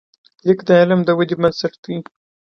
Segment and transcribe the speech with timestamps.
[0.45, 1.95] لیک د علم د ودې بنسټ دی.